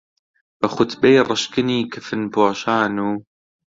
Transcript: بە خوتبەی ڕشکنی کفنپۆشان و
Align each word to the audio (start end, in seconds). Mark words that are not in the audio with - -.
بە 0.59 0.67
خوتبەی 0.73 1.23
ڕشکنی 1.27 1.79
کفنپۆشان 1.93 2.93
و 3.03 3.09